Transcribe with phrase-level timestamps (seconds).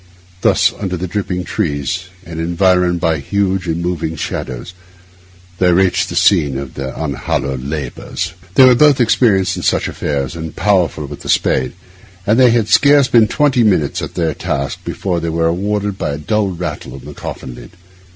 [0.41, 4.73] Thus, under the dripping trees, and environed by huge and moving shadows,
[5.59, 8.33] they reached the scene of their unhallowed labours.
[8.55, 11.73] They were both experienced in such affairs, and powerful with the spade;
[12.25, 16.13] and they had scarce been twenty minutes at their task before they were rewarded by
[16.13, 17.73] a dull rattle on the coffin lid.